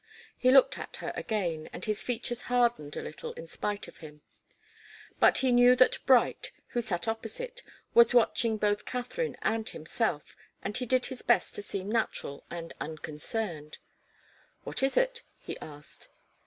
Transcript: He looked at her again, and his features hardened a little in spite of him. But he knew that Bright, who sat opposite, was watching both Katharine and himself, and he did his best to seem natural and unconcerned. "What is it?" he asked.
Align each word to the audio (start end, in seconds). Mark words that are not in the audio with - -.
He 0.35 0.49
looked 0.49 0.79
at 0.79 0.95
her 0.95 1.13
again, 1.15 1.69
and 1.71 1.85
his 1.85 2.01
features 2.01 2.41
hardened 2.49 2.95
a 2.97 3.03
little 3.03 3.33
in 3.33 3.45
spite 3.45 3.87
of 3.87 3.97
him. 3.97 4.23
But 5.19 5.37
he 5.45 5.51
knew 5.51 5.75
that 5.75 6.03
Bright, 6.07 6.51
who 6.69 6.81
sat 6.81 7.07
opposite, 7.07 7.61
was 7.93 8.11
watching 8.11 8.57
both 8.57 8.85
Katharine 8.85 9.37
and 9.43 9.69
himself, 9.69 10.35
and 10.63 10.75
he 10.75 10.87
did 10.87 11.05
his 11.05 11.21
best 11.21 11.53
to 11.53 11.61
seem 11.61 11.91
natural 11.91 12.43
and 12.49 12.73
unconcerned. 12.81 13.77
"What 14.63 14.81
is 14.81 14.97
it?" 14.97 15.21
he 15.37 15.55
asked. 15.59 16.07